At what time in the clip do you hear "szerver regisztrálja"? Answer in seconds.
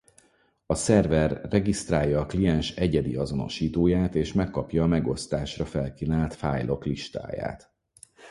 0.75-2.19